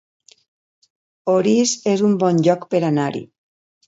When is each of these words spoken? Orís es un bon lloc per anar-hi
Orís 1.33 1.73
es 1.91 2.01
un 2.07 2.15
bon 2.23 2.39
lloc 2.47 2.65
per 2.73 2.81
anar-hi 2.89 3.23